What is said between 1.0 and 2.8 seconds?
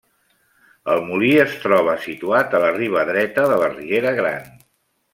molí s troba situat a la